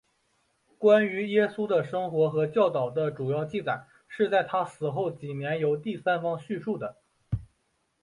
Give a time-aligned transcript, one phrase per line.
[0.79, 6.97] 关于耶稣的生活和教导的主要记载是他死后几年由第三方叙述的。